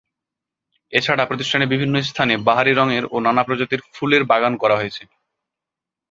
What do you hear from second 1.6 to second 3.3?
বিভিন্ন স্থানে বাহারি রঙের ও